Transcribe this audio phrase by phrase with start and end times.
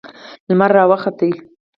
[0.49, 1.19] لمر را وخوت.